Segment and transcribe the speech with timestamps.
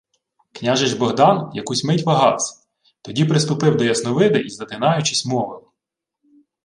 [0.53, 2.67] Княжич Богдан якусь мить вагавсь,
[3.01, 5.71] тоді приступив до Ясновиди й, затинаючись, мовив: